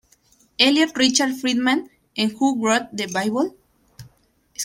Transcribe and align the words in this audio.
Elliott 0.57 0.97
Richard 0.97 1.35
Friedman, 1.35 1.87
en 2.17 2.31
"Who 2.31 2.55
wrote 2.59 2.87
the 2.91 3.05
Bible? 3.05 3.55